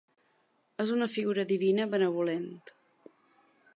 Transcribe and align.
És 0.85 0.93
una 0.95 1.07
figura 1.15 1.45
divina 1.51 1.87
benevolent. 1.93 2.51